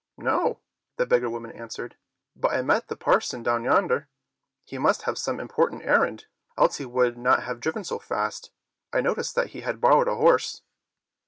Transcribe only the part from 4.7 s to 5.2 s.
must have